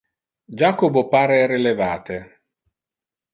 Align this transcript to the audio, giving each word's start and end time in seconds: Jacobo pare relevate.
Jacobo 0.61 1.03
pare 1.11 1.37
relevate. 1.45 2.19